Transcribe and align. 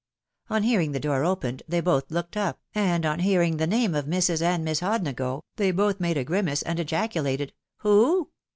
On 0.49 0.63
hearing 0.63 0.93
the 0.93 0.99
door 0.99 1.23
opened 1.23 1.61
they 1.67 1.79
both 1.79 2.09
looked 2.09 2.35
up, 2.35 2.59
and 2.73 3.05
on 3.05 3.19
hearing 3.19 3.57
the 3.57 3.67
name 3.67 3.93
of 3.93 4.05
Mrs. 4.05 4.41
and 4.41 4.65
Miss 4.65 4.79
Hodnago, 4.79 5.43
they 5.57 5.69
both 5.69 5.99
made 5.99 6.17
a 6.17 6.23
grimace, 6.23 6.63
and 6.63 6.79
ejaculated, 6.79 7.53
* 7.67 7.75
"Who?" 7.81 8.29